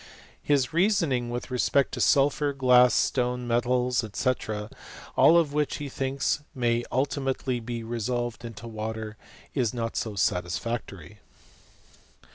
[0.01, 4.33] f His reasoning with respect to sulphur, glass, stone, metals, &c.,
[5.15, 9.15] all of which he thinks may ulti mately be resolved into water,
[9.53, 11.19] is not so satisfactory.